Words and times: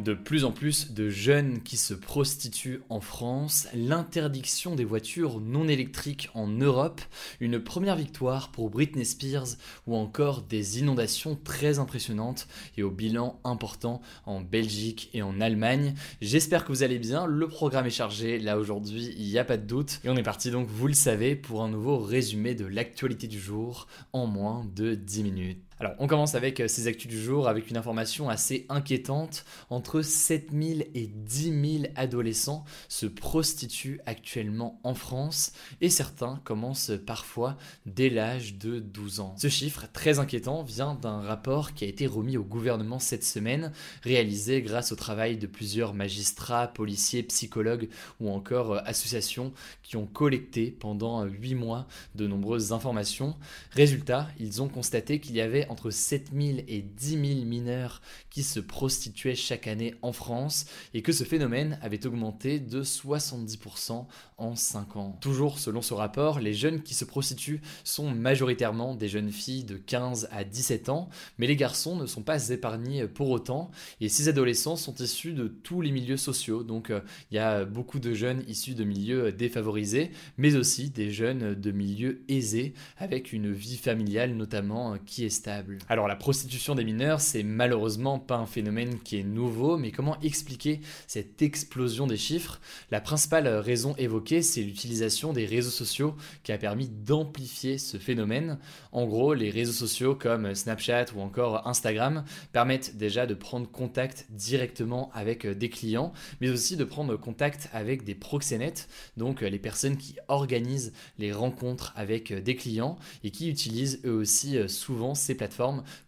De 0.00 0.14
plus 0.14 0.44
en 0.44 0.52
plus 0.52 0.92
de 0.92 1.10
jeunes 1.10 1.60
qui 1.62 1.76
se 1.76 1.92
prostituent 1.92 2.80
en 2.88 3.02
France, 3.02 3.68
l'interdiction 3.74 4.74
des 4.74 4.86
voitures 4.86 5.40
non 5.40 5.68
électriques 5.68 6.30
en 6.32 6.46
Europe, 6.46 7.02
une 7.38 7.62
première 7.62 7.96
victoire 7.96 8.50
pour 8.50 8.70
Britney 8.70 9.04
Spears 9.04 9.56
ou 9.86 9.94
encore 9.96 10.40
des 10.40 10.78
inondations 10.78 11.38
très 11.44 11.78
impressionnantes 11.78 12.48
et 12.78 12.82
au 12.82 12.90
bilan 12.90 13.40
important 13.44 14.00
en 14.24 14.40
Belgique 14.40 15.10
et 15.12 15.20
en 15.20 15.38
Allemagne. 15.38 15.92
J'espère 16.22 16.64
que 16.64 16.72
vous 16.72 16.82
allez 16.82 16.98
bien, 16.98 17.26
le 17.26 17.46
programme 17.46 17.84
est 17.84 17.90
chargé, 17.90 18.38
là 18.38 18.58
aujourd'hui 18.58 19.14
il 19.18 19.26
n'y 19.26 19.38
a 19.38 19.44
pas 19.44 19.58
de 19.58 19.66
doute. 19.66 20.00
Et 20.04 20.08
on 20.08 20.16
est 20.16 20.22
parti 20.22 20.50
donc 20.50 20.66
vous 20.66 20.86
le 20.86 20.94
savez 20.94 21.36
pour 21.36 21.62
un 21.62 21.68
nouveau 21.68 21.98
résumé 21.98 22.54
de 22.54 22.64
l'actualité 22.64 23.26
du 23.26 23.38
jour 23.38 23.86
en 24.14 24.26
moins 24.26 24.64
de 24.74 24.94
10 24.94 25.22
minutes. 25.24 25.69
Alors, 25.80 25.94
on 25.98 26.06
commence 26.06 26.34
avec 26.34 26.60
euh, 26.60 26.68
ces 26.68 26.88
actus 26.88 27.08
du 27.08 27.18
jour 27.18 27.48
avec 27.48 27.70
une 27.70 27.78
information 27.78 28.28
assez 28.28 28.66
inquiétante. 28.68 29.46
Entre 29.70 30.02
7000 30.02 30.88
et 30.94 31.06
10 31.06 31.78
000 31.80 31.92
adolescents 31.96 32.66
se 32.90 33.06
prostituent 33.06 33.98
actuellement 34.04 34.78
en 34.84 34.92
France 34.92 35.54
et 35.80 35.88
certains 35.88 36.38
commencent 36.44 36.92
parfois 37.06 37.56
dès 37.86 38.10
l'âge 38.10 38.56
de 38.56 38.78
12 38.78 39.20
ans. 39.20 39.34
Ce 39.38 39.48
chiffre 39.48 39.86
très 39.90 40.18
inquiétant 40.18 40.62
vient 40.62 40.96
d'un 40.96 41.22
rapport 41.22 41.72
qui 41.72 41.86
a 41.86 41.88
été 41.88 42.06
remis 42.06 42.36
au 42.36 42.44
gouvernement 42.44 42.98
cette 42.98 43.24
semaine, 43.24 43.72
réalisé 44.02 44.60
grâce 44.60 44.92
au 44.92 44.96
travail 44.96 45.38
de 45.38 45.46
plusieurs 45.46 45.94
magistrats, 45.94 46.68
policiers, 46.68 47.22
psychologues 47.22 47.88
ou 48.20 48.28
encore 48.28 48.74
euh, 48.74 48.80
associations 48.84 49.54
qui 49.82 49.96
ont 49.96 50.06
collecté 50.06 50.70
pendant 50.70 51.24
8 51.24 51.54
mois 51.54 51.86
de 52.16 52.26
nombreuses 52.26 52.74
informations. 52.74 53.34
Résultat, 53.70 54.28
ils 54.38 54.60
ont 54.60 54.68
constaté 54.68 55.20
qu'il 55.20 55.36
y 55.36 55.40
avait 55.40 55.69
entre 55.70 55.90
7000 55.90 56.64
et 56.68 56.82
10 56.82 57.10
000 57.10 57.22
mineurs 57.46 58.02
qui 58.28 58.42
se 58.42 58.60
prostituaient 58.60 59.36
chaque 59.36 59.68
année 59.68 59.94
en 60.02 60.12
France 60.12 60.66
et 60.94 61.02
que 61.02 61.12
ce 61.12 61.24
phénomène 61.24 61.78
avait 61.80 62.06
augmenté 62.06 62.58
de 62.58 62.82
70% 62.82 64.06
en 64.38 64.56
5 64.56 64.96
ans. 64.96 65.16
Toujours 65.20 65.58
selon 65.58 65.80
ce 65.80 65.94
rapport, 65.94 66.40
les 66.40 66.54
jeunes 66.54 66.82
qui 66.82 66.94
se 66.94 67.04
prostituent 67.04 67.60
sont 67.84 68.10
majoritairement 68.10 68.94
des 68.94 69.08
jeunes 69.08 69.30
filles 69.30 69.64
de 69.64 69.76
15 69.76 70.28
à 70.32 70.44
17 70.44 70.88
ans, 70.88 71.08
mais 71.38 71.46
les 71.46 71.56
garçons 71.56 71.96
ne 71.96 72.06
sont 72.06 72.22
pas 72.22 72.48
épargnés 72.48 73.06
pour 73.06 73.30
autant 73.30 73.70
et 74.00 74.08
ces 74.08 74.28
adolescents 74.28 74.76
sont 74.76 74.94
issus 74.96 75.32
de 75.32 75.46
tous 75.46 75.82
les 75.82 75.92
milieux 75.92 76.16
sociaux. 76.16 76.64
Donc 76.64 76.90
euh, 76.90 77.00
il 77.30 77.36
y 77.36 77.38
a 77.38 77.64
beaucoup 77.64 78.00
de 78.00 78.12
jeunes 78.12 78.42
issus 78.48 78.74
de 78.74 78.84
milieux 78.84 79.30
défavorisés, 79.30 80.10
mais 80.36 80.56
aussi 80.56 80.90
des 80.90 81.10
jeunes 81.10 81.54
de 81.54 81.70
milieux 81.70 82.22
aisés 82.28 82.74
avec 82.96 83.32
une 83.32 83.52
vie 83.52 83.76
familiale 83.76 84.34
notamment 84.34 84.94
euh, 84.94 84.96
qui 85.04 85.24
est 85.24 85.30
stable. 85.30 85.59
Alors 85.88 86.08
la 86.08 86.16
prostitution 86.16 86.74
des 86.74 86.84
mineurs, 86.84 87.20
c'est 87.20 87.42
malheureusement 87.42 88.18
pas 88.18 88.36
un 88.36 88.46
phénomène 88.46 88.98
qui 89.00 89.18
est 89.18 89.24
nouveau, 89.24 89.76
mais 89.76 89.90
comment 89.90 90.18
expliquer 90.20 90.80
cette 91.06 91.42
explosion 91.42 92.06
des 92.06 92.16
chiffres? 92.16 92.60
La 92.90 93.00
principale 93.00 93.48
raison 93.48 93.94
évoquée, 93.96 94.42
c'est 94.42 94.62
l'utilisation 94.62 95.32
des 95.32 95.46
réseaux 95.46 95.70
sociaux 95.70 96.16
qui 96.42 96.52
a 96.52 96.58
permis 96.58 96.88
d'amplifier 96.88 97.78
ce 97.78 97.96
phénomène. 97.96 98.58
En 98.92 99.06
gros, 99.06 99.34
les 99.34 99.50
réseaux 99.50 99.72
sociaux 99.72 100.14
comme 100.14 100.54
Snapchat 100.54 101.06
ou 101.14 101.20
encore 101.20 101.66
Instagram 101.66 102.24
permettent 102.52 102.96
déjà 102.96 103.26
de 103.26 103.34
prendre 103.34 103.70
contact 103.70 104.26
directement 104.30 105.10
avec 105.12 105.46
des 105.46 105.68
clients, 105.68 106.12
mais 106.40 106.50
aussi 106.50 106.76
de 106.76 106.84
prendre 106.84 107.16
contact 107.16 107.68
avec 107.72 108.04
des 108.04 108.14
proxénètes, 108.14 108.88
donc 109.16 109.40
les 109.40 109.58
personnes 109.58 109.96
qui 109.96 110.16
organisent 110.28 110.92
les 111.18 111.32
rencontres 111.32 111.92
avec 111.96 112.32
des 112.32 112.56
clients 112.56 112.98
et 113.24 113.30
qui 113.30 113.48
utilisent 113.48 114.00
eux 114.04 114.14
aussi 114.14 114.56
souvent 114.68 115.14
ces 115.14 115.34
plateformes 115.34 115.49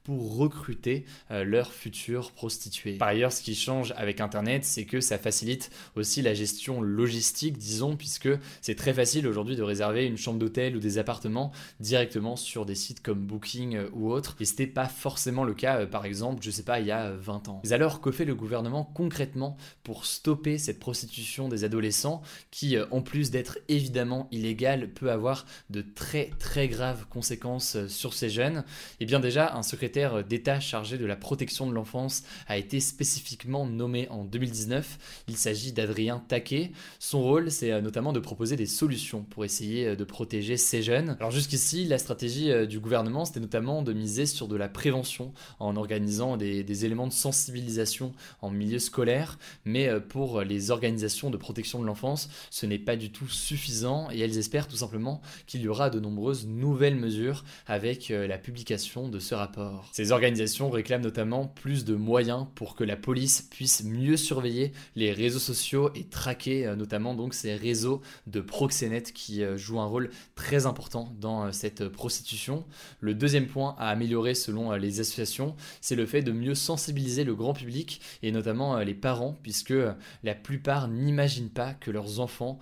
pour 0.04 0.36
recruter 0.36 1.04
euh, 1.30 1.44
leurs 1.44 1.72
futurs 1.72 2.32
prostituées. 2.32 2.94
Par 2.94 3.08
ailleurs, 3.08 3.32
ce 3.32 3.42
qui 3.42 3.54
change 3.54 3.92
avec 3.96 4.20
Internet, 4.20 4.64
c'est 4.64 4.84
que 4.84 5.00
ça 5.00 5.18
facilite 5.18 5.70
aussi 5.96 6.22
la 6.22 6.34
gestion 6.34 6.80
logistique, 6.80 7.58
disons, 7.58 7.96
puisque 7.96 8.28
c'est 8.60 8.74
très 8.74 8.92
facile 8.92 9.26
aujourd'hui 9.26 9.56
de 9.56 9.62
réserver 9.62 10.06
une 10.06 10.16
chambre 10.16 10.38
d'hôtel 10.38 10.76
ou 10.76 10.80
des 10.80 10.98
appartements 10.98 11.52
directement 11.80 12.36
sur 12.36 12.66
des 12.66 12.74
sites 12.74 13.02
comme 13.02 13.20
Booking 13.20 13.76
euh, 13.76 13.88
ou 13.92 14.10
autres. 14.10 14.36
Et 14.40 14.44
c'était 14.44 14.66
pas 14.66 14.86
forcément 14.86 15.44
le 15.44 15.54
cas, 15.54 15.80
euh, 15.80 15.86
par 15.86 16.04
exemple, 16.04 16.42
je 16.42 16.50
sais 16.50 16.64
pas, 16.64 16.80
il 16.80 16.86
y 16.86 16.92
a 16.92 17.12
20 17.12 17.48
ans. 17.48 17.60
Mais 17.64 17.72
alors, 17.72 18.00
que 18.00 18.10
fait 18.10 18.24
le 18.24 18.34
gouvernement 18.34 18.84
concrètement 18.84 19.56
pour 19.84 20.06
stopper 20.06 20.58
cette 20.58 20.78
prostitution 20.78 21.48
des 21.48 21.64
adolescents 21.64 22.22
qui, 22.50 22.76
en 22.90 23.02
plus 23.02 23.30
d'être 23.30 23.58
évidemment 23.68 24.28
illégale, 24.30 24.88
peut 24.88 25.10
avoir 25.10 25.46
de 25.70 25.82
très 25.82 26.30
très 26.38 26.68
graves 26.68 27.06
conséquences 27.08 27.86
sur 27.88 28.14
ces 28.14 28.28
jeunes? 28.28 28.64
Eh 29.00 29.06
bien 29.06 29.20
déjà, 29.20 29.31
un 29.38 29.62
secrétaire 29.62 30.24
d'État 30.24 30.60
chargé 30.60 30.98
de 30.98 31.06
la 31.06 31.16
protection 31.16 31.66
de 31.66 31.72
l'enfance 31.72 32.22
a 32.46 32.56
été 32.56 32.80
spécifiquement 32.80 33.66
nommé 33.66 34.08
en 34.10 34.24
2019. 34.24 35.24
Il 35.28 35.36
s'agit 35.36 35.72
d'Adrien 35.72 36.22
Taquet. 36.28 36.72
Son 36.98 37.22
rôle, 37.22 37.50
c'est 37.50 37.72
euh, 37.72 37.80
notamment 37.80 38.12
de 38.12 38.20
proposer 38.20 38.56
des 38.56 38.66
solutions 38.66 39.22
pour 39.22 39.44
essayer 39.44 39.88
euh, 39.88 39.96
de 39.96 40.04
protéger 40.04 40.56
ces 40.56 40.82
jeunes. 40.82 41.16
Alors 41.18 41.30
jusqu'ici, 41.30 41.84
la 41.84 41.98
stratégie 41.98 42.50
euh, 42.50 42.66
du 42.66 42.80
gouvernement, 42.80 43.24
c'était 43.24 43.40
notamment 43.40 43.82
de 43.82 43.92
miser 43.92 44.26
sur 44.26 44.48
de 44.48 44.56
la 44.56 44.68
prévention 44.68 45.32
en 45.58 45.76
organisant 45.76 46.36
des, 46.36 46.64
des 46.64 46.84
éléments 46.84 47.06
de 47.06 47.12
sensibilisation 47.12 48.12
en 48.40 48.50
milieu 48.50 48.78
scolaire. 48.78 49.38
Mais 49.64 49.88
pour 50.00 50.42
les 50.42 50.70
organisations 50.70 51.30
de 51.30 51.36
protection 51.36 51.80
de 51.80 51.86
l'enfance, 51.86 52.28
ce 52.50 52.66
n'est 52.66 52.78
pas 52.78 52.96
du 52.96 53.10
tout 53.10 53.28
suffisant 53.28 54.08
et 54.10 54.20
elles 54.20 54.38
espèrent 54.38 54.68
tout 54.68 54.76
simplement 54.76 55.20
qu'il 55.46 55.62
y 55.62 55.68
aura 55.68 55.90
de 55.90 56.00
nombreuses 56.00 56.46
nouvelles 56.46 56.96
mesures 56.96 57.44
avec 57.66 58.08
la 58.08 58.38
publication 58.38 59.08
de 59.12 59.20
ce 59.20 59.36
rapport. 59.36 59.88
Ces 59.92 60.10
organisations 60.10 60.70
réclament 60.70 61.02
notamment 61.02 61.46
plus 61.46 61.84
de 61.84 61.94
moyens 61.94 62.46
pour 62.56 62.74
que 62.74 62.82
la 62.82 62.96
police 62.96 63.42
puisse 63.42 63.84
mieux 63.84 64.16
surveiller 64.16 64.72
les 64.96 65.12
réseaux 65.12 65.38
sociaux 65.38 65.90
et 65.94 66.04
traquer 66.04 66.66
euh, 66.66 66.74
notamment 66.74 67.14
donc 67.14 67.34
ces 67.34 67.54
réseaux 67.54 68.00
de 68.26 68.40
proxénètes 68.40 69.12
qui 69.12 69.44
euh, 69.44 69.56
jouent 69.56 69.80
un 69.80 69.86
rôle 69.86 70.10
très 70.34 70.66
important 70.66 71.14
dans 71.20 71.44
euh, 71.44 71.52
cette 71.52 71.88
prostitution. 71.88 72.64
Le 73.00 73.14
deuxième 73.14 73.46
point 73.46 73.76
à 73.78 73.90
améliorer 73.90 74.34
selon 74.34 74.72
les 74.72 75.00
associations, 75.00 75.54
c'est 75.80 75.94
le 75.94 76.06
fait 76.06 76.22
de 76.22 76.32
mieux 76.32 76.54
sensibiliser 76.54 77.22
le 77.22 77.34
grand 77.34 77.52
public 77.52 78.00
et 78.22 78.32
notamment 78.32 78.78
les 78.78 78.94
parents 78.94 79.38
puisque 79.42 79.74
la 80.22 80.34
plupart 80.34 80.88
n'imaginent 80.88 81.50
pas 81.50 81.74
que 81.74 81.90
leurs 81.90 82.20
enfants 82.20 82.58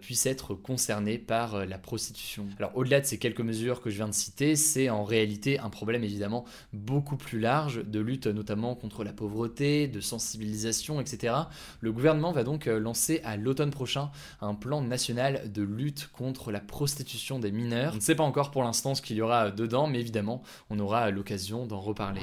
puissent 0.00 0.26
être 0.26 0.54
concernés 0.54 1.16
par 1.16 1.64
la 1.64 1.78
prostitution. 1.78 2.46
Alors 2.58 2.76
au-delà 2.76 3.00
de 3.00 3.06
ces 3.06 3.18
quelques 3.18 3.40
mesures 3.40 3.80
que 3.80 3.88
je 3.88 3.96
viens 3.96 4.08
de 4.08 4.14
citer, 4.14 4.56
c'est 4.56 4.90
en 4.90 5.04
réalité 5.04 5.58
un 5.58 5.70
problème 5.70 5.93
évidemment 6.02 6.44
beaucoup 6.72 7.16
plus 7.16 7.38
large 7.38 7.84
de 7.84 8.00
lutte 8.00 8.26
notamment 8.26 8.74
contre 8.74 9.04
la 9.04 9.12
pauvreté, 9.12 9.88
de 9.88 10.00
sensibilisation, 10.00 11.00
etc. 11.00 11.34
Le 11.80 11.92
gouvernement 11.92 12.32
va 12.32 12.44
donc 12.44 12.66
euh, 12.66 12.78
lancer 12.78 13.20
à 13.24 13.36
l'automne 13.36 13.70
prochain 13.70 14.10
un 14.40 14.54
plan 14.54 14.80
national 14.82 15.52
de 15.52 15.62
lutte 15.62 16.08
contre 16.12 16.50
la 16.50 16.60
prostitution 16.60 17.38
des 17.38 17.52
mineurs. 17.52 17.92
On 17.92 17.96
ne 17.96 18.00
sait 18.00 18.14
pas 18.14 18.24
encore 18.24 18.50
pour 18.50 18.62
l'instant 18.62 18.94
ce 18.94 19.02
qu'il 19.02 19.16
y 19.16 19.22
aura 19.22 19.50
dedans, 19.50 19.86
mais 19.86 20.00
évidemment 20.00 20.42
on 20.70 20.78
aura 20.78 21.10
l'occasion 21.10 21.66
d'en 21.66 21.80
reparler. 21.80 22.22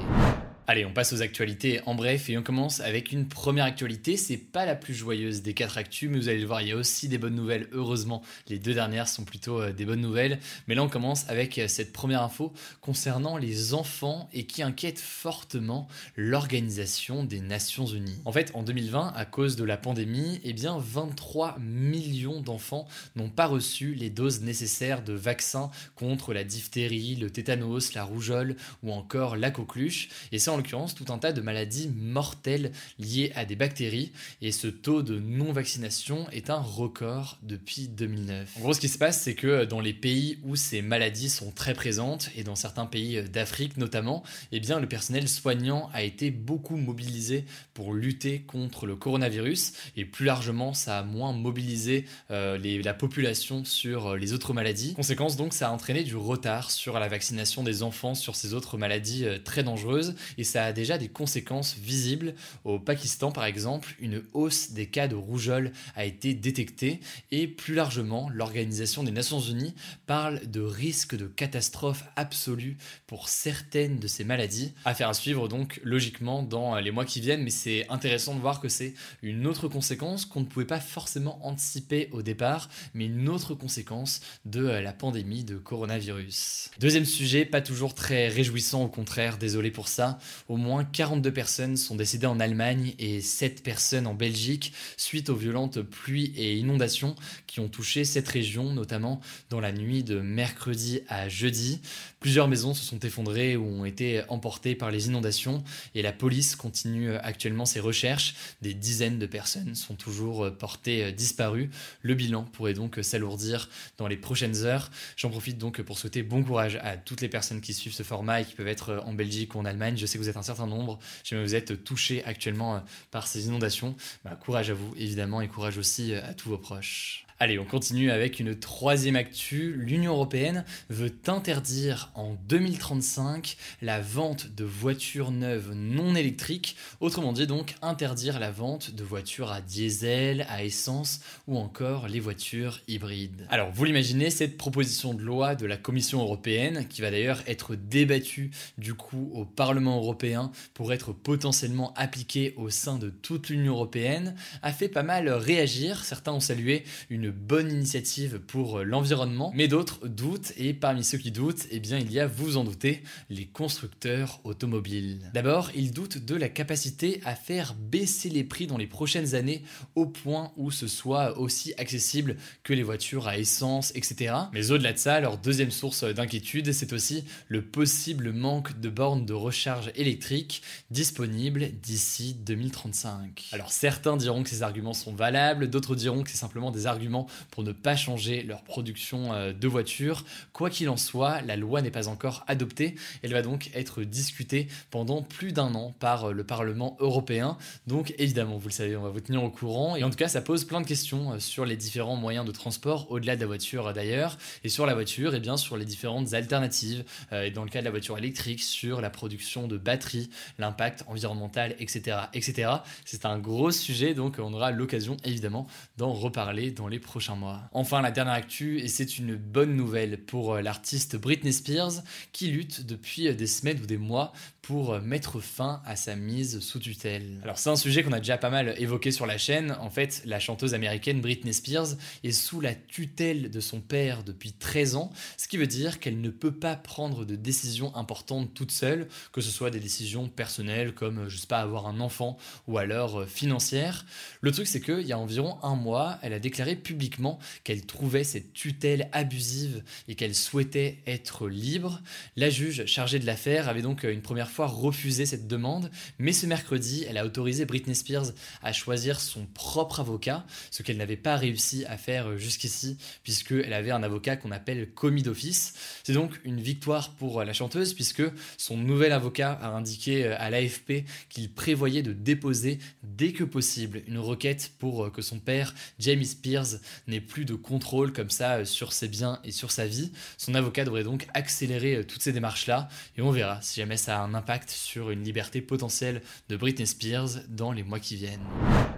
Allez, 0.68 0.86
on 0.86 0.94
passe 0.94 1.12
aux 1.12 1.24
actualités 1.24 1.82
en 1.88 1.96
bref 1.96 2.30
et 2.30 2.38
on 2.38 2.44
commence 2.44 2.82
avec 2.82 3.12
une 3.12 3.28
première 3.28 3.66
actualité. 3.66 4.16
C'est 4.16 4.38
pas 4.38 4.66
la 4.66 4.76
plus 4.76 4.94
joyeuse 4.94 5.42
des 5.42 5.56
quatre 5.56 5.80
actus, 5.80 6.08
mais 6.10 6.20
vous 6.20 6.30
allez 6.30 6.40
le 6.40 6.46
voir, 6.46 6.62
il 6.62 6.68
y 6.68 6.72
a 6.72 6.76
aussi 6.76 7.08
des 7.08 7.18
bonnes 7.18 7.34
nouvelles. 7.34 7.68
Heureusement, 7.72 8.22
les 8.48 8.60
deux 8.60 8.76
dernières 8.76 9.08
sont 9.08 9.24
plutôt 9.24 9.60
euh, 9.60 9.74
des 9.74 9.86
bonnes 9.86 10.02
nouvelles. 10.02 10.40
Mais 10.68 10.76
là, 10.76 10.84
on 10.84 10.88
commence 10.88 11.28
avec 11.30 11.58
euh, 11.58 11.68
cette 11.68 11.92
première 11.92 12.22
info 12.22 12.54
concernant 12.80 13.38
les 13.38 13.74
enfants 13.74 14.30
et 14.34 14.46
qui 14.46 14.62
inquiète 14.62 15.00
fortement 15.00 15.88
l'Organisation 16.16 17.24
des 17.24 17.42
Nations 17.42 17.88
Unies. 17.88 18.22
En 18.26 18.32
fait, 18.32 18.52
en 18.54 18.62
2020, 18.62 19.14
à 19.16 19.26
cause 19.26 19.56
de 19.56 19.64
la 19.64 19.78
pandémie, 19.78 20.40
eh 20.44 20.54
bien, 20.54 20.78
23 20.78 21.58
millions 21.60 22.40
d'enfants 22.40 22.88
n'ont 23.16 23.30
pas 23.30 23.48
reçu 23.48 23.96
les 23.96 24.12
doses 24.12 24.42
nécessaires 24.42 25.02
de 25.02 25.14
vaccins 25.14 25.72
contre 25.96 26.34
la 26.34 26.44
diphtérie, 26.44 27.16
le 27.16 27.32
tétanos, 27.32 27.96
la 27.96 28.04
rougeole 28.04 28.56
ou 28.84 28.92
encore 28.92 29.38
la 29.38 29.50
coqueluche. 29.50 30.10
En 30.52 30.58
l'occurrence 30.58 30.96
tout 30.96 31.06
un 31.10 31.18
tas 31.18 31.32
de 31.32 31.42
maladies 31.42 31.90
mortelles 31.96 32.72
liées 33.00 33.32
à 33.36 33.46
des 33.46 33.56
bactéries, 33.56 34.12
et 34.42 34.52
ce 34.52 34.68
taux 34.68 35.02
de 35.02 35.20
non-vaccination 35.20 36.30
est 36.32 36.50
un 36.50 36.60
record 36.60 37.38
depuis 37.44 37.88
2009. 37.88 38.58
En 38.58 38.62
gros, 38.62 38.74
ce 38.74 38.80
qui 38.80 38.90
se 38.90 38.98
passe, 38.98 39.22
c'est 39.22 39.36
que 39.36 39.66
dans 39.66 39.80
les 39.80 39.94
pays 39.94 40.40
où 40.44 40.56
ces 40.56 40.82
maladies 40.82 41.30
sont 41.30 41.52
très 41.52 41.74
présentes, 41.74 42.30
et 42.36 42.44
dans 42.44 42.56
certains 42.56 42.86
pays 42.86 43.22
d'Afrique 43.24 43.78
notamment, 43.78 44.24
eh 44.52 44.60
bien, 44.60 44.80
le 44.80 44.88
personnel 44.88 45.28
soignant 45.28 45.90
a 45.94 46.04
été 46.04 46.32
beaucoup 46.32 46.76
mobilisé 46.76 47.46
pour 47.74 47.94
lutter 47.94 48.42
contre 48.42 48.86
le 48.86 48.96
coronavirus, 48.96 49.74
et 49.96 50.06
plus 50.06 50.26
largement, 50.26 50.74
ça 50.74 51.00
a 51.00 51.04
moins 51.04 51.34
mobilisé 51.34 52.06
euh, 52.30 52.58
la 52.84 52.94
population 52.94 53.66
sur 53.66 54.08
euh, 54.08 54.18
les 54.18 54.34
autres 54.34 54.54
maladies. 54.54 54.94
Conséquence 54.94 55.36
donc, 55.36 55.54
ça 55.54 55.70
a 55.70 55.72
entraîné 55.72 56.04
du 56.04 56.16
retard 56.16 56.72
sur 56.72 57.00
la 57.00 57.08
vaccination 57.08 57.64
des 57.64 57.84
enfants 57.84 58.16
sur 58.16 58.36
ces 58.36 58.54
autres 58.54 58.78
maladies 58.78 59.26
euh, 59.26 59.38
très 59.44 59.64
dangereuses, 59.64 60.16
ça 60.44 60.66
a 60.66 60.74
déjà 60.74 60.98
des 60.98 61.10
conséquences 61.10 61.76
visibles. 61.76 62.36
Au 62.64 62.80
Pakistan, 62.80 63.32
par 63.32 63.46
exemple, 63.46 63.96
une 64.00 64.24
hausse 64.34 64.72
des 64.72 64.88
cas 64.88 65.08
de 65.08 65.16
rougeole 65.16 65.72
a 65.96 66.06
été 66.06 66.34
détectée, 66.34 67.00
et 67.32 67.48
plus 67.48 67.74
largement, 67.74 68.30
l'Organisation 68.34 69.04
des 69.04 69.12
Nations 69.12 69.40
Unies 69.40 69.74
parle 70.06 70.46
de 70.48 70.62
risque 70.62 71.16
de 71.16 71.28
catastrophe 71.28 72.04
absolue 72.16 72.78
pour 73.08 73.30
certaines 73.30 74.00
de 74.00 74.08
ces 74.08 74.24
maladies. 74.24 74.74
Affaire 74.86 75.10
à 75.10 75.14
suivre 75.14 75.48
donc 75.48 75.80
logiquement 75.84 76.44
dans 76.44 76.78
les 76.78 76.92
mois 76.92 77.06
qui 77.06 77.22
viennent, 77.22 77.44
mais 77.44 77.50
c'est 77.50 77.88
intéressant 77.90 78.36
de 78.36 78.40
voir 78.40 78.60
que 78.60 78.70
c'est 78.70 78.94
une 79.22 79.48
autre 79.48 79.68
conséquence 79.68 80.26
qu'on 80.26 80.42
ne 80.42 80.46
pouvait 80.46 80.66
pas 80.66 80.80
forcément 80.80 81.46
anticiper 81.46 82.10
au 82.12 82.22
départ, 82.22 82.70
mais 82.94 83.06
une 83.06 83.30
autre 83.30 83.56
conséquence 83.56 84.22
de 84.46 84.66
la 84.66 84.94
pandémie 84.94 85.44
de 85.44 85.58
coronavirus. 85.58 86.72
Deuxième 86.80 87.06
sujet, 87.06 87.46
pas 87.46 87.62
toujours 87.62 87.94
très 87.94 88.28
réjouissant, 88.28 88.84
au 88.84 88.88
contraire, 88.88 89.38
désolé 89.38 89.72
pour 89.72 89.88
ça. 89.88 90.20
Au 90.50 90.58
moins 90.58 90.84
42 90.84 91.32
personnes 91.32 91.78
sont 91.78 91.96
décédées 91.96 92.28
en 92.28 92.40
Allemagne 92.40 92.94
et 93.00 93.22
7 93.22 93.64
personnes 93.64 94.08
en 94.08 94.14
Belgique 94.14 94.74
suite 94.98 95.30
aux 95.30 95.36
violentes 95.36 95.82
pluies 95.82 96.34
et 96.36 96.58
inondations 96.58 97.16
qui 97.48 97.60
ont 97.60 97.70
touché 97.70 98.06
cette 98.06 98.28
région, 98.28 98.74
notamment 98.74 99.22
dans 99.50 99.60
la 99.60 99.72
nuit 99.72 100.04
de 100.04 100.20
mercredi 100.20 101.02
à 101.08 101.30
jeudi. 101.30 101.82
Plusieurs 102.22 102.48
maisons 102.48 102.76
se 102.76 102.86
sont 102.86 103.00
effondrées 103.00 103.58
ou 103.58 103.66
ont 103.66 103.84
été 103.84 104.22
emportées 104.30 104.76
par 104.76 104.92
les 104.92 105.08
inondations 105.08 105.64
et 105.96 106.04
la 106.04 106.14
police 106.14 106.56
continue 106.56 107.16
actuellement 107.16 107.66
ses 107.66 107.80
recherches. 107.80 108.36
Des 108.62 108.76
dizaines 108.76 109.18
de 109.18 109.26
personnes 109.26 109.74
sont 109.74 109.96
toujours 109.96 110.56
portées 110.56 111.12
disparues. 111.14 111.72
Le 112.04 112.14
bilan 112.14 112.44
pourrait 112.44 112.76
donc 112.76 113.00
s'alourdir 113.02 113.70
dans 113.98 114.06
les 114.06 114.18
prochaines 114.18 114.58
heures. 114.58 114.92
J'en 115.18 115.32
profite 115.32 115.58
donc 115.58 115.82
pour 115.82 115.98
souhaiter 115.98 116.22
bon 116.22 116.44
courage 116.44 116.80
à 116.84 116.96
toutes 116.96 117.22
les 117.22 117.28
personnes 117.28 117.60
qui 117.60 117.74
suivent 117.74 117.96
ce 117.96 118.04
format 118.04 118.42
et 118.42 118.46
qui 118.46 118.54
peuvent 118.54 118.68
être 118.68 119.02
en 119.04 119.14
Belgique 119.14 119.56
ou 119.56 119.58
en 119.58 119.66
Allemagne. 119.66 119.98
Je 119.98 120.06
sais 120.06 120.20
que 120.20 120.24
vous 120.24 120.30
êtes 120.30 120.38
un 120.38 120.44
certain 120.44 120.68
nombre. 120.68 121.00
Si 121.24 121.34
vous 121.34 121.56
êtes 121.56 121.84
touchés 121.84 122.24
actuellement 122.26 122.84
par 123.10 123.26
ces 123.26 123.48
inondations, 123.48 123.96
bah, 124.24 124.38
courage 124.40 124.70
à 124.70 124.76
vous 124.76 124.94
évidemment 124.96 125.42
et 125.42 125.48
courage 125.48 125.80
aussi 125.80 126.14
à 126.14 126.36
tous 126.36 126.50
vos 126.50 126.60
proches. 126.60 127.26
Allez, 127.42 127.58
on 127.58 127.66
continue 127.66 128.12
avec 128.12 128.40
une 128.40 128.54
troisième 128.54 129.16
actu. 129.16 129.74
L'Union 129.76 130.14
européenne 130.14 130.64
veut 130.92 131.12
interdire 131.26 132.12
en 132.14 132.36
2035 132.48 133.58
la 133.82 134.00
vente 134.00 134.54
de 134.54 134.64
voitures 134.64 135.32
neuves 135.32 135.74
non 135.74 136.14
électriques, 136.14 136.76
autrement 137.00 137.34
dit 137.34 137.48
donc 137.48 137.74
interdire 137.82 138.40
la 138.40 138.52
vente 138.52 138.94
de 138.94 139.04
voitures 139.04 139.52
à 139.52 139.60
diesel, 139.60 140.46
à 140.50 140.64
essence 140.64 141.22
ou 141.48 141.58
encore 141.58 142.08
les 142.08 142.20
voitures 142.20 142.80
hybrides. 142.88 143.48
Alors 143.50 143.72
vous 143.72 143.86
l'imaginez, 143.86 144.30
cette 144.30 144.56
proposition 144.56 145.16
de 145.16 145.24
loi 145.24 145.56
de 145.56 145.66
la 145.66 145.78
Commission 145.78 146.22
européenne, 146.22 146.88
qui 146.90 147.02
va 147.02 147.10
d'ailleurs 147.10 147.42
être 147.48 147.74
débattue 147.74 148.52
du 148.78 148.94
coup 148.94 149.32
au 149.34 149.46
Parlement 149.46 149.98
européen 149.98 150.52
pour 150.76 150.94
être 150.94 151.12
potentiellement 151.12 151.92
appliquée 151.96 152.54
au 152.58 152.70
sein 152.70 153.00
de 153.00 153.10
toute 153.10 153.50
l'Union 153.50 153.74
européenne, 153.74 154.36
a 154.62 154.72
fait 154.72 154.90
pas 154.90 155.02
mal 155.02 155.28
réagir. 155.28 156.04
Certains 156.04 156.34
ont 156.34 156.40
salué 156.40 156.84
une 157.10 157.31
bonne 157.32 157.72
initiative 157.72 158.40
pour 158.40 158.80
euh, 158.80 158.84
l'environnement, 158.84 159.52
mais 159.56 159.68
d'autres 159.68 160.08
doutent, 160.08 160.54
et 160.58 160.74
parmi 160.74 161.04
ceux 161.04 161.18
qui 161.18 161.32
doutent, 161.32 161.68
eh 161.72 161.80
bien 161.80 161.98
il 161.98 162.12
y 162.12 162.20
a, 162.20 162.28
vous 162.28 162.58
en 162.58 162.64
doutez, 162.64 163.04
les 163.30 163.46
constructeurs 163.46 164.40
automobiles. 164.44 165.20
D'abord, 165.34 165.72
ils 165.76 165.92
doutent 165.92 166.18
de 166.18 166.36
la 166.36 166.50
capacité 166.50 167.22
à 167.26 167.36
faire 167.36 167.74
baisser 167.76 168.30
les 168.30 168.44
prix 168.44 168.68
dans 168.68 168.78
les 168.78 168.88
prochaines 168.88 169.36
années 169.36 169.64
au 169.96 170.06
point 170.06 170.52
où 170.58 170.72
ce 170.72 170.88
soit 170.88 171.38
aussi 171.38 171.74
accessible 171.78 172.38
que 172.64 172.74
les 172.74 172.84
voitures 172.84 173.28
à 173.28 173.38
essence, 173.38 173.92
etc. 173.96 174.34
Mais 174.54 174.72
au-delà 174.72 174.94
de 174.94 174.98
ça, 174.98 175.20
leur 175.20 175.38
deuxième 175.38 175.72
source 175.72 176.04
d'inquiétude, 176.04 176.72
c'est 176.74 176.94
aussi 176.94 177.24
le 177.48 177.64
possible 177.64 178.32
manque 178.32 178.80
de 178.80 178.90
bornes 178.90 179.26
de 179.26 179.34
recharge 179.34 179.92
électrique 179.96 180.62
disponibles 180.90 181.70
d'ici 181.82 182.36
2035. 182.46 183.50
Alors 183.52 183.72
certains 183.72 184.18
diront 184.18 184.44
que 184.44 184.50
ces 184.50 184.64
arguments 184.64 184.94
sont 184.94 185.14
valables, 185.14 185.70
d'autres 185.70 185.96
diront 185.96 186.24
que 186.24 186.30
c'est 186.30 186.38
simplement 186.38 186.72
des 186.72 186.88
arguments 186.88 187.21
pour 187.50 187.64
ne 187.64 187.72
pas 187.72 187.96
changer 187.96 188.44
leur 188.44 188.64
production 188.64 189.34
euh, 189.34 189.54
de 189.54 189.68
voitures. 189.68 190.26
Quoi 190.54 190.70
qu'il 190.70 190.90
en 190.90 190.98
soit, 190.98 191.42
la 191.42 191.56
loi 191.56 191.82
n'est 191.82 191.92
pas 191.92 192.08
encore 192.08 192.44
adoptée. 192.48 192.96
Elle 193.24 193.34
va 193.34 193.42
donc 193.42 193.70
être 193.74 194.04
discutée 194.04 194.68
pendant 194.90 195.22
plus 195.22 195.52
d'un 195.52 195.74
an 195.76 195.94
par 196.00 196.30
euh, 196.30 196.34
le 196.34 196.44
Parlement 196.44 196.98
européen. 197.00 197.58
Donc 197.88 198.14
évidemment, 198.18 198.58
vous 198.58 198.70
le 198.70 198.74
savez, 198.74 198.96
on 198.96 199.04
va 199.04 199.10
vous 199.10 199.20
tenir 199.20 199.44
au 199.44 199.50
courant. 199.50 199.96
Et 199.96 200.04
en 200.04 200.10
tout 200.10 200.18
cas, 200.18 200.28
ça 200.28 200.42
pose 200.42 200.66
plein 200.66 200.82
de 200.82 200.88
questions 200.88 201.34
euh, 201.34 201.40
sur 201.40 201.66
les 201.66 201.78
différents 201.78 202.16
moyens 202.16 202.46
de 202.46 202.52
transport, 202.52 203.12
au-delà 203.12 203.36
de 203.36 203.42
la 203.42 203.48
voiture 203.48 203.94
d'ailleurs. 203.94 204.38
Et 204.64 204.70
sur 204.70 204.86
la 204.86 204.94
voiture, 204.94 205.36
et 205.36 205.40
bien 205.40 205.58
sur 205.58 205.78
les 205.78 205.86
différentes 205.86 206.34
alternatives. 206.34 207.04
Et 207.32 207.52
dans 207.52 207.64
le 207.64 207.70
cas 207.70 207.80
de 207.80 207.86
la 207.86 207.92
voiture 207.92 208.18
électrique, 208.18 208.62
sur 208.62 209.02
la 209.02 209.10
production 209.10 209.68
de 209.68 209.78
batteries, 209.78 210.30
l'impact 210.60 211.04
environnemental, 211.08 211.76
etc. 211.80 212.18
etc. 212.34 212.72
C'est 213.06 213.26
un 213.26 213.40
gros 213.40 213.72
sujet, 213.72 214.14
donc 214.14 214.38
on 214.40 214.54
aura 214.54 214.72
l'occasion 214.72 215.18
évidemment 215.24 215.68
d'en 215.98 216.14
reparler 216.14 216.72
dans 216.72 216.88
les 216.88 217.00
prochains 217.02 217.36
mois. 217.36 217.62
Enfin, 217.74 218.02
la 218.02 218.12
dernière 218.12 218.34
actu, 218.34 218.80
et 218.80 218.88
c'est 218.88 219.18
une 219.18 219.36
bonne 219.36 219.76
nouvelle 219.76 220.18
pour 220.18 220.54
euh, 220.54 220.62
l'artiste 220.62 221.16
Britney 221.16 221.54
Spears, 221.54 222.04
qui 222.32 222.48
lutte 222.48 222.86
depuis 222.86 223.28
euh, 223.28 223.34
des 223.34 223.48
semaines 223.48 223.80
ou 223.82 223.86
des 223.86 223.98
mois 223.98 224.34
pour 224.62 224.94
euh, 224.94 225.02
mettre 225.02 225.40
fin 225.40 225.82
à 225.86 225.96
sa 225.96 226.16
mise 226.16 226.60
sous 226.60 226.80
tutelle. 226.80 227.40
Alors 227.44 227.58
c'est 227.58 227.70
un 227.70 227.76
sujet 227.76 228.04
qu'on 228.04 228.12
a 228.12 228.20
déjà 228.20 228.38
pas 228.38 228.50
mal 228.50 228.76
évoqué 228.78 229.12
sur 229.12 229.26
la 229.26 229.38
chaîne. 229.38 229.76
En 229.80 229.90
fait, 229.90 230.22
la 230.26 230.40
chanteuse 230.40 230.74
américaine 230.74 231.22
Britney 231.22 231.54
Spears 231.54 231.96
est 232.24 232.32
sous 232.32 232.62
la 232.62 232.76
tutelle 232.76 233.50
de 233.50 233.60
son 233.60 233.82
père 233.82 234.24
depuis 234.24 234.54
13 234.54 234.96
ans, 234.96 235.12
ce 235.38 235.48
qui 235.48 235.58
veut 235.58 235.68
dire 235.68 236.00
qu'elle 236.00 236.22
ne 236.22 236.30
peut 236.30 236.54
pas 236.54 236.76
prendre 236.76 237.26
de 237.26 237.36
décisions 237.36 237.96
importantes 237.96 238.54
toute 238.54 238.72
seule, 238.72 239.08
que 239.32 239.42
ce 239.42 239.50
soit 239.50 239.72
des 239.72 239.80
décisions 239.80 240.30
personnelles 240.30 240.94
comme, 240.94 241.28
je 241.28 241.38
sais 241.38 241.48
pas, 241.48 241.60
avoir 241.60 241.88
un 241.88 242.00
enfant 242.00 242.38
ou 242.68 242.78
alors 242.78 243.26
financières. 243.26 244.06
Le 244.42 244.52
truc 244.52 244.68
c'est 244.68 244.82
qu'il 244.82 245.06
y 245.08 245.12
a 245.12 245.18
environ 245.18 245.58
un 245.64 245.76
mois, 245.76 246.20
elle 246.22 246.34
a 246.34 246.40
déclaré 246.40 246.76
publiquement 246.92 247.40
qu'elle 247.64 247.86
trouvait 247.86 248.26
cette 248.26 248.52
tutelle 248.52 249.08
abusive 249.14 249.82
et 250.10 250.16
qu'elle 250.16 250.36
souhaitait 250.36 250.98
être 251.08 251.48
libre. 251.48 252.02
La 252.36 252.50
juge 252.50 252.86
chargée 252.86 253.18
de 253.18 253.26
l'affaire 253.26 253.70
avait 253.70 253.82
donc 253.82 254.04
euh, 254.04 254.12
une 254.12 254.22
première 254.22 254.52
fois 254.52 254.68
refusé 254.68 255.26
cette 255.26 255.48
demande, 255.48 255.90
mais 256.20 256.34
ce 256.34 256.46
mercredi, 256.46 257.06
elle 257.08 257.18
a 257.18 257.26
autorisé 257.26 257.64
Britney 257.64 257.96
Spears 257.96 258.34
à 258.62 258.74
choisir 258.74 259.22
son 259.22 259.46
propre 259.46 260.02
avocat, 260.02 260.46
ce 260.70 260.84
qu'elle 260.84 260.98
n'avait 260.98 261.16
pas 261.16 261.38
réussi 261.38 261.86
à 261.86 261.96
faire 261.98 262.28
euh, 262.28 262.38
jusqu'ici, 262.38 262.98
puisqu'elle 263.24 263.72
avait 263.72 263.92
un 263.92 264.04
avocat 264.04 264.36
qu'on 264.36 264.52
appelle 264.52 264.92
commis 264.92 265.24
d'office. 265.24 265.74
C'est 266.04 266.14
donc 266.14 266.42
une 266.44 266.60
victoire 266.60 267.14
pour 267.16 267.40
euh, 267.40 267.46
la 267.46 267.54
chanteuse, 267.54 267.94
puisque 267.94 268.24
son 268.58 268.76
nouvel 268.76 269.14
avocat 269.14 269.54
a 269.54 269.70
indiqué 269.70 270.26
à 270.26 270.50
l'AFP 270.50 271.06
qu'il 271.30 271.54
prévoyait 271.54 272.04
de 272.04 272.12
déposer 272.12 272.80
dès 273.02 273.32
que 273.32 273.46
possible 273.46 274.02
une 274.08 274.20
requête 274.20 274.74
pour 274.78 275.10
que 275.14 275.22
son 275.22 275.40
père, 275.40 275.74
Jamie 276.00 276.26
Spears, 276.26 276.81
n'ait 277.08 277.22
plus 277.22 277.46
de 277.46 277.56
contrôle 277.56 278.14
comme 278.14 278.30
ça 278.30 278.58
euh, 278.58 278.66
sur 278.66 278.94
ses 278.94 279.08
biens 279.08 279.40
et 279.44 279.52
sur 279.52 279.72
sa 279.72 279.86
vie. 279.86 280.12
Son 280.38 280.56
avocat 280.56 280.86
devrait 280.86 281.04
donc 281.04 281.28
accélérer 281.34 281.98
euh, 281.98 282.04
toutes 282.04 282.22
ces 282.22 282.34
démarches-là 282.34 282.90
et 283.18 283.22
on 283.22 283.32
verra 283.32 283.60
si 283.62 283.80
jamais 283.80 283.98
ça 283.98 284.20
a 284.20 284.24
un 284.24 284.34
impact 284.34 284.70
sur 284.70 285.12
une 285.12 285.24
liberté 285.24 285.62
potentielle 285.62 286.22
de 286.50 286.58
Britney 286.58 286.88
Spears 286.88 287.42
dans 287.50 287.72
les 287.72 287.84
mois 287.84 288.00
qui 288.00 288.16
viennent. 288.16 288.46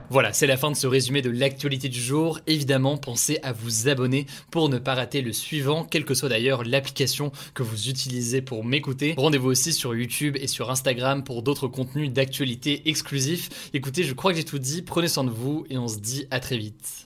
Voilà, 0.10 0.34
c'est 0.34 0.48
la 0.48 0.58
fin 0.58 0.70
de 0.70 0.76
ce 0.76 0.86
résumé 0.86 1.22
de 1.22 1.30
l'actualité 1.30 1.90
du 1.90 2.00
jour. 2.00 2.40
Évidemment, 2.46 2.98
pensez 2.98 3.40
à 3.42 3.52
vous 3.52 3.88
abonner 3.88 4.28
pour 4.52 4.70
ne 4.70 4.78
pas 4.78 4.94
rater 4.94 5.22
le 5.22 5.34
suivant, 5.34 5.86
quelle 5.86 6.06
que 6.06 6.14
soit 6.14 6.30
d'ailleurs 6.30 6.64
l'application 6.64 7.32
que 7.54 7.64
vous 7.64 7.90
utilisez 7.90 8.42
pour 8.42 8.64
m'écouter. 8.64 9.16
Rendez-vous 9.18 9.50
aussi 9.50 9.74
sur 9.74 9.96
YouTube 9.96 10.38
et 10.40 10.48
sur 10.48 10.70
Instagram 10.70 11.24
pour 11.24 11.42
d'autres 11.42 11.68
contenus 11.68 12.12
d'actualité 12.12 12.90
exclusifs. 12.90 13.72
Écoutez, 13.74 14.04
je 14.04 14.14
crois 14.14 14.32
que 14.32 14.38
j'ai 14.38 14.44
tout 14.44 14.60
dit, 14.60 14.82
prenez 14.82 15.08
soin 15.08 15.24
de 15.24 15.32
vous 15.32 15.66
et 15.70 15.78
on 15.78 15.88
se 15.88 16.00
dit 16.00 16.28
à 16.32 16.40
très 16.40 16.58
vite. 16.58 17.06